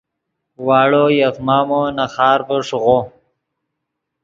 واڑو 0.67 1.05
یف 1.19 1.35
مامو 1.47 1.81
نے 1.95 2.05
خارڤے 2.13 2.57
ݰیغو 2.67 2.99